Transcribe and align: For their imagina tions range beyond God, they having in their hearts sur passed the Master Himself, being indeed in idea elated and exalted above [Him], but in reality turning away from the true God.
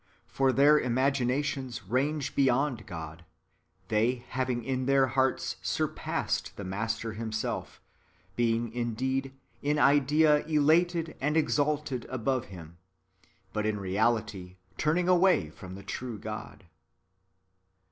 For 0.25 0.51
their 0.51 0.79
imagina 0.79 1.43
tions 1.43 1.83
range 1.83 2.33
beyond 2.33 2.87
God, 2.87 3.23
they 3.89 4.25
having 4.29 4.63
in 4.63 4.87
their 4.87 5.05
hearts 5.05 5.57
sur 5.61 5.87
passed 5.87 6.57
the 6.57 6.63
Master 6.63 7.13
Himself, 7.13 7.79
being 8.35 8.73
indeed 8.73 9.31
in 9.61 9.77
idea 9.77 10.43
elated 10.47 11.15
and 11.21 11.37
exalted 11.37 12.07
above 12.09 12.45
[Him], 12.45 12.79
but 13.53 13.67
in 13.67 13.79
reality 13.79 14.55
turning 14.75 15.07
away 15.07 15.51
from 15.51 15.75
the 15.75 15.83
true 15.83 16.17
God. 16.17 16.63